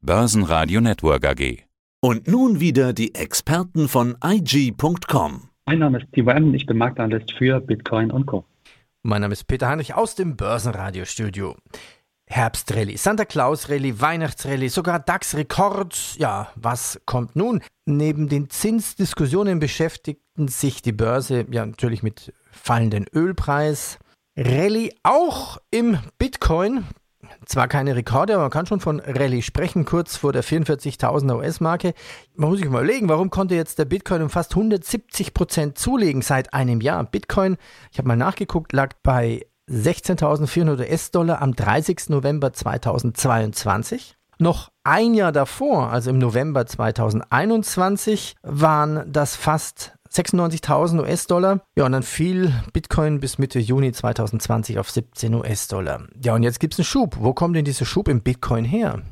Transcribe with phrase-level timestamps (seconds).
[0.00, 1.64] Börsenradio Network AG.
[2.00, 5.50] Und nun wieder die Experten von IG.com.
[5.66, 6.54] Mein Name ist Timo M.
[6.54, 8.44] Ich bin Marktanalyst für Bitcoin und Co.
[9.02, 11.56] Mein Name ist Peter Heinrich aus dem Börsenradiostudio.
[12.30, 16.14] Herbstrallye, Santa Claus Rallye, Weihnachtsrallye, sogar DAX-Rekord.
[16.18, 17.60] Ja, was kommt nun?
[17.84, 23.98] Neben den Zinsdiskussionen beschäftigten sich die Börse ja natürlich mit fallenden Ölpreis.
[24.36, 26.84] Rallye auch im Bitcoin.
[27.46, 31.94] Zwar keine Rekorde, aber man kann schon von Rallye sprechen, kurz vor der 44.000er US-Marke.
[32.34, 36.22] Man muss sich mal überlegen, warum konnte jetzt der Bitcoin um fast 170 Prozent zulegen
[36.22, 37.02] seit einem Jahr?
[37.04, 37.56] Bitcoin,
[37.90, 42.08] ich habe mal nachgeguckt, lag bei 16.400 US-Dollar am 30.
[42.08, 44.16] November 2022.
[44.40, 51.60] Noch ein Jahr davor, also im November 2021, waren das fast 96.000 US-Dollar.
[51.76, 56.04] Ja, und dann fiel Bitcoin bis Mitte Juni 2020 auf 17 US-Dollar.
[56.22, 57.16] Ja, und jetzt gibt es einen Schub.
[57.20, 59.02] Wo kommt denn dieser Schub im Bitcoin her?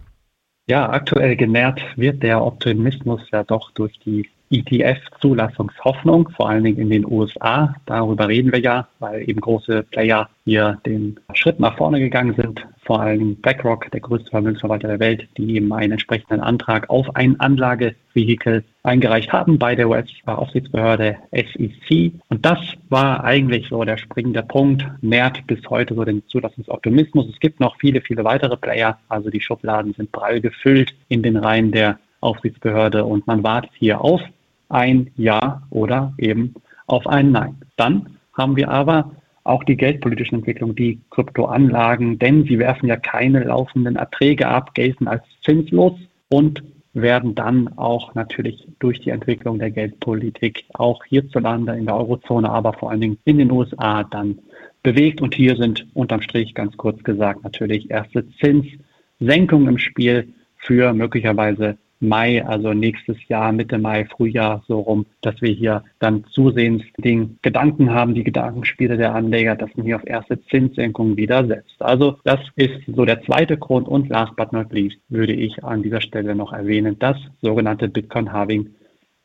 [0.68, 6.90] Ja, aktuell genährt wird der Optimismus ja doch durch die ETF-Zulassungshoffnung, vor allen Dingen in
[6.90, 7.74] den USA.
[7.86, 12.66] Darüber reden wir ja, weil eben große Player hier den Schritt nach vorne gegangen sind.
[12.84, 17.40] Vor allem BlackRock, der größte Vermögensverwalter der Welt, die eben einen entsprechenden Antrag auf ein
[17.40, 22.12] Anlagevehikel eingereicht haben bei der US-Aufsichtsbehörde SEC.
[22.28, 27.28] Und das war eigentlich so der springende Punkt, nährt bis heute so den Zulassungsoptimismus.
[27.28, 31.36] Es gibt noch viele, viele weitere Player, also die Schubladen sind prall gefüllt in den
[31.36, 34.20] Reihen der Aufsichtsbehörde und man wartet hier auf
[34.68, 36.54] ein Ja oder eben
[36.86, 37.56] auf ein Nein.
[37.76, 39.12] Dann haben wir aber
[39.44, 45.06] auch die geldpolitischen Entwicklungen, die Kryptoanlagen, denn sie werfen ja keine laufenden Erträge ab, gelten
[45.06, 45.94] als zinslos
[46.28, 46.62] und
[46.94, 52.72] werden dann auch natürlich durch die Entwicklung der Geldpolitik auch hierzulande in der Eurozone, aber
[52.72, 54.38] vor allen Dingen in den USA dann
[54.82, 55.20] bewegt.
[55.20, 61.76] Und hier sind unterm Strich ganz kurz gesagt natürlich erste Zinssenkungen im Spiel für möglicherweise
[62.00, 67.38] Mai, also nächstes Jahr, Mitte Mai, Frühjahr so rum, dass wir hier dann zusehends den
[67.42, 71.80] Gedanken haben, die Gedankenspiele der Anleger, dass man hier auf erste Zinssenkungen wieder setzt.
[71.80, 75.82] Also das ist so der zweite Grund und last but not least würde ich an
[75.82, 78.74] dieser Stelle noch erwähnen, das sogenannte Bitcoin-Halving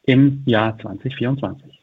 [0.04, 1.82] im Jahr 2024.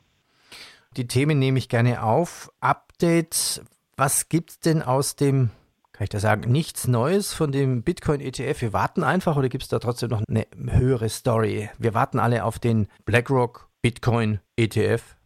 [0.97, 2.51] Die Themen nehme ich gerne auf.
[2.61, 3.63] Update,
[3.97, 5.51] was gibt es denn aus dem
[5.99, 8.63] kann ich da sagen, nichts Neues von dem Bitcoin-ETF.
[8.63, 11.71] Wir warten einfach oder gibt es da trotzdem noch eine höhere Story?
[11.77, 15.17] Wir warten alle auf den BlackRock Bitcoin ETF.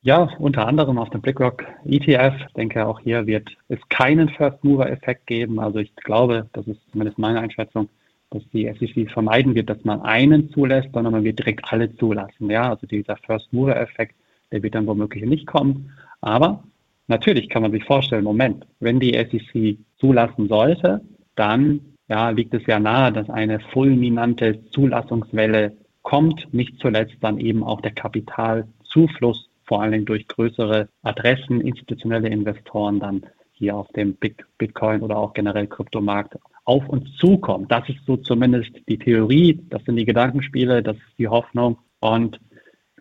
[0.00, 2.36] Ja, unter anderem auf den BlackRock ETF.
[2.40, 5.60] Ich denke, auch hier wird es keinen First-Mover-Effekt geben.
[5.60, 7.90] Also ich glaube, das ist zumindest meine Einschätzung,
[8.30, 12.48] dass die SEC vermeiden wird, dass man einen zulässt, sondern man wird direkt alle zulassen.
[12.48, 14.14] Ja, also dieser First-Mover-Effekt,
[14.52, 15.92] der wird dann womöglich nicht kommen.
[16.22, 16.64] Aber
[17.06, 21.02] Natürlich kann man sich vorstellen, Moment, wenn die SEC zulassen sollte,
[21.36, 27.64] dann ja, liegt es ja nahe, dass eine fulminante Zulassungswelle kommt, nicht zuletzt dann eben
[27.64, 34.16] auch der Kapitalzufluss, vor allen Dingen durch größere Adressen, institutionelle Investoren dann hier auf dem
[34.58, 37.70] Bitcoin oder auch generell Kryptomarkt auf uns zukommt.
[37.70, 41.78] Das ist so zumindest die Theorie, das sind die Gedankenspiele, das ist die Hoffnung.
[42.00, 42.40] Und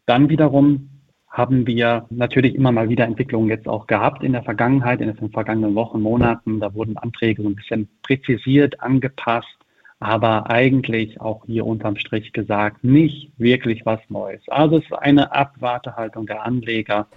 [0.06, 0.90] dann wiederum
[1.34, 5.32] haben wir natürlich immer mal wieder Entwicklungen jetzt auch gehabt in der Vergangenheit, in den
[5.32, 6.60] vergangenen Wochen, Monaten.
[6.60, 9.58] Da wurden Anträge so ein bisschen präzisiert, angepasst,
[10.00, 14.42] aber eigentlich auch hier unterm Strich gesagt, nicht wirklich was Neues.
[14.48, 17.08] Also es ist eine Abwartehaltung der Anleger.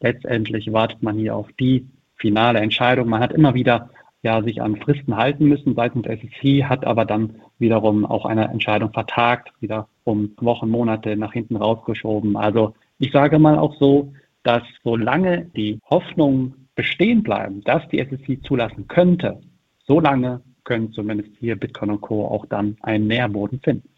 [0.00, 1.86] Letztendlich wartet man hier auf die
[2.16, 3.10] finale Entscheidung.
[3.10, 3.90] Man hat immer wieder
[4.22, 8.48] ja, sich an Fristen halten müssen seitens der SEC, hat aber dann wiederum auch eine
[8.48, 12.38] Entscheidung vertagt, wieder um Wochen, Monate nach hinten rausgeschoben.
[12.38, 14.12] Also ich sage mal auch so,
[14.42, 19.40] dass solange die Hoffnungen bestehen bleiben, dass die SEC zulassen könnte,
[19.86, 22.26] solange können zumindest hier Bitcoin und Co.
[22.26, 23.88] auch dann einen Nährboden finden.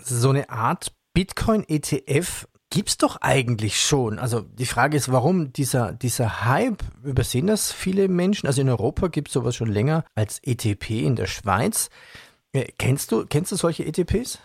[0.00, 4.18] So eine Art Bitcoin-ETF gibt es doch eigentlich schon.
[4.18, 8.46] Also die Frage ist, warum dieser, dieser Hype, übersehen das viele Menschen?
[8.46, 11.88] Also in Europa gibt es sowas schon länger als ETP in der Schweiz.
[12.52, 14.38] Äh, kennst, du, kennst du solche ETPs?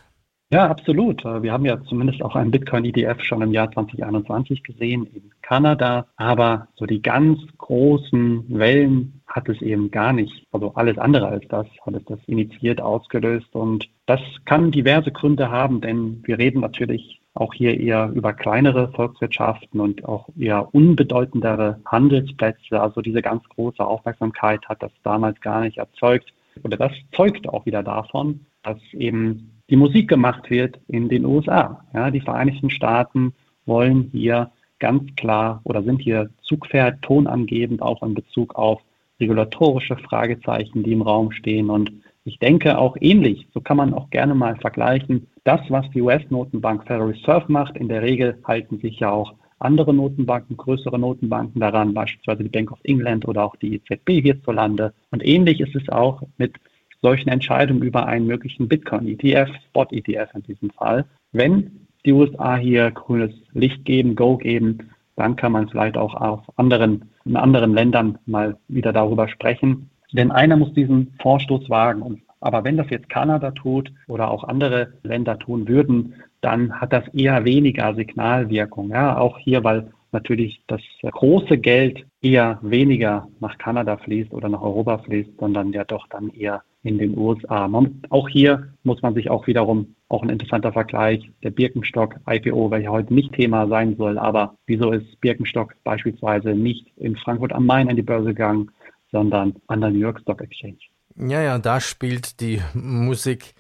[0.52, 1.26] Ja, absolut.
[1.26, 6.06] Äh, wir haben ja zumindest auch einen Bitcoin-ETF schon im Jahr 2021 gesehen in Kanada.
[6.16, 10.46] Aber so die ganz großen Wellen hat es eben gar nicht.
[10.52, 13.56] Also alles andere als das hat es das initiiert, ausgelöst.
[13.56, 18.90] Und das kann diverse Gründe haben, denn wir reden natürlich auch hier eher über kleinere
[18.90, 22.80] Volkswirtschaften und auch eher unbedeutendere Handelsplätze.
[22.80, 26.32] Also diese ganz große Aufmerksamkeit hat das damals gar nicht erzeugt.
[26.62, 31.86] Oder das zeugt auch wieder davon, dass eben die Musik gemacht wird in den USA.
[31.94, 33.34] Ja, die Vereinigten Staaten
[33.66, 38.82] wollen hier ganz klar oder sind hier Zugpferd tonangebend auch in Bezug auf
[39.20, 41.70] regulatorische Fragezeichen, die im Raum stehen.
[41.70, 41.92] Und
[42.26, 46.84] ich denke auch ähnlich, so kann man auch gerne mal vergleichen, das, was die US-Notenbank
[46.84, 51.94] Federal Reserve macht, in der Regel halten sich ja auch andere Notenbanken, größere Notenbanken daran,
[51.94, 54.94] beispielsweise die Bank of England oder auch die EZB hierzulande.
[55.12, 56.54] Und ähnlich ist es auch mit
[57.04, 61.06] solchen Entscheidungen über einen möglichen Bitcoin-ETF, Spot-ETF in diesem Fall.
[61.34, 66.42] Wenn die USA hier grünes Licht geben, Go geben, dann kann man vielleicht auch auf
[66.58, 69.90] anderen, in anderen Ländern mal wieder darüber sprechen.
[70.14, 72.24] Denn einer muss diesen Vorstoß wagen.
[72.40, 77.08] Aber wenn das jetzt Kanada tut oder auch andere Länder tun würden, dann hat das
[77.10, 78.90] eher weniger Signalwirkung.
[78.90, 84.62] Ja, auch hier, weil natürlich das große Geld eher weniger nach Kanada fließt oder nach
[84.62, 87.68] Europa fließt, sondern ja doch dann eher in den USA.
[87.68, 92.72] Man, auch hier muss man sich auch wiederum auch ein interessanter Vergleich der Birkenstock IPO,
[92.72, 97.66] welcher heute nicht Thema sein soll, aber wieso ist Birkenstock beispielsweise nicht in Frankfurt am
[97.66, 98.70] Main an die Börse gegangen,
[99.12, 100.78] sondern an der New York Stock Exchange?
[101.16, 103.54] Ja, ja, da spielt die Musik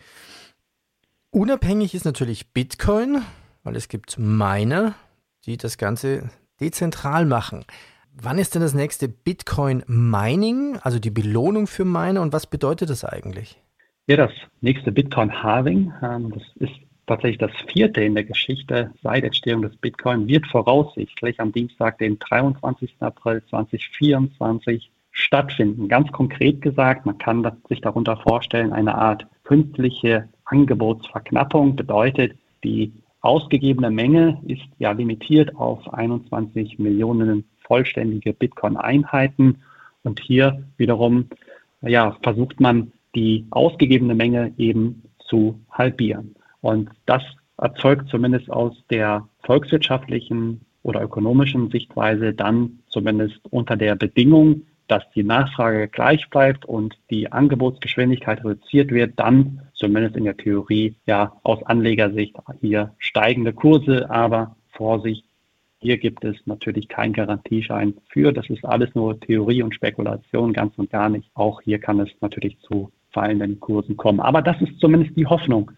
[1.33, 3.23] Unabhängig ist natürlich Bitcoin,
[3.63, 4.93] weil es gibt Miner,
[5.47, 6.29] die das Ganze
[6.61, 7.65] dezentral machen.
[8.21, 12.89] Wann ist denn das nächste Bitcoin Mining, also die Belohnung für Miner und was bedeutet
[12.89, 13.59] das eigentlich?
[14.07, 14.31] Ja, das
[14.61, 16.73] nächste Bitcoin Halving, ähm, das ist
[17.07, 22.19] tatsächlich das vierte in der Geschichte seit Entstehung des Bitcoin, wird voraussichtlich am Dienstag, den
[22.19, 22.95] 23.
[22.99, 25.87] April 2024 stattfinden.
[25.87, 33.89] Ganz konkret gesagt, man kann sich darunter vorstellen, eine Art künstliche Angebotsverknappung bedeutet, die ausgegebene
[33.89, 39.59] Menge ist ja limitiert auf 21 Millionen vollständige Bitcoin-Einheiten.
[40.03, 41.29] Und hier wiederum
[41.81, 46.35] ja, versucht man, die ausgegebene Menge eben zu halbieren.
[46.61, 47.23] Und das
[47.57, 55.23] erzeugt zumindest aus der volkswirtschaftlichen oder ökonomischen Sichtweise dann zumindest unter der Bedingung, dass die
[55.23, 61.63] Nachfrage gleich bleibt und die Angebotsgeschwindigkeit reduziert wird, dann zumindest in der Theorie ja aus
[61.63, 65.25] Anlegersicht hier steigende Kurse, aber Vorsicht,
[65.83, 68.31] hier gibt es natürlich keinen Garantieschein für.
[68.31, 71.29] Das ist alles nur Theorie und Spekulation, ganz und gar nicht.
[71.33, 74.21] Auch hier kann es natürlich zu fallenden Kursen kommen.
[74.21, 75.71] Aber das ist zumindest die Hoffnung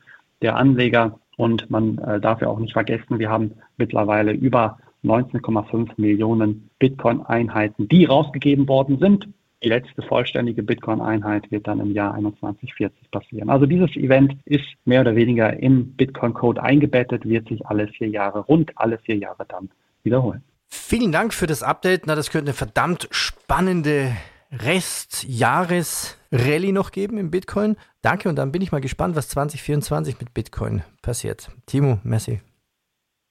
[0.43, 1.19] der Anleger.
[1.37, 7.87] Und man äh, darf ja auch nicht vergessen, wir haben mittlerweile über 19,5 Millionen Bitcoin-Einheiten,
[7.87, 9.27] die rausgegeben worden sind.
[9.63, 13.49] Die letzte vollständige Bitcoin-Einheit wird dann im Jahr 2140 passieren.
[13.49, 18.41] Also dieses Event ist mehr oder weniger im Bitcoin-Code eingebettet, wird sich alle vier Jahre,
[18.41, 19.69] rund alle vier Jahre dann
[20.05, 20.43] wiederholen.
[20.67, 22.07] Vielen Dank für das Update.
[22.07, 24.15] Na, das könnte eine verdammt spannende
[24.51, 27.75] Rest-Jahres-Rallye noch geben im Bitcoin.
[28.01, 31.49] Danke und dann bin ich mal gespannt, was 2024 mit Bitcoin passiert.
[31.65, 32.41] Timo, merci.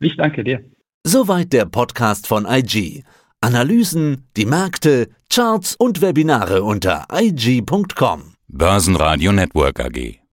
[0.01, 0.65] Ich danke dir.
[1.05, 3.05] Soweit der Podcast von IG.
[3.41, 8.35] Analysen, die Märkte, Charts und Webinare unter IG.com.
[8.49, 10.21] Börsenradio Network AG.